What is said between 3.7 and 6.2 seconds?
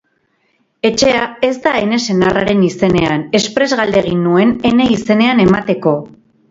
galdegin nuen ene izenean emateko.